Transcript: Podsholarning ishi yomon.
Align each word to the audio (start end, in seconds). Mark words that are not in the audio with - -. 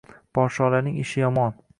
Podsholarning 0.37 0.97
ishi 1.03 1.23
yomon. 1.25 1.61